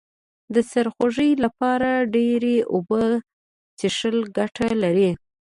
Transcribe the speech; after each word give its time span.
د 0.53 0.55
سرخوږي 0.71 1.31
لپاره 1.43 1.89
ډیرې 2.15 2.57
اوبه 2.73 3.03
څښل 3.77 4.17
گټه 4.37 4.67
لري 4.83 5.11